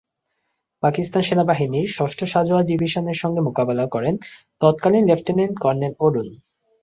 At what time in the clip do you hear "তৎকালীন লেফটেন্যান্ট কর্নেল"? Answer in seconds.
4.61-5.93